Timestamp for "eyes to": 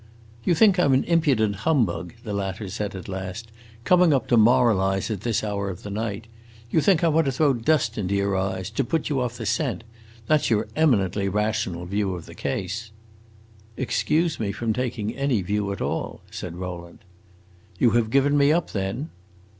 8.35-8.83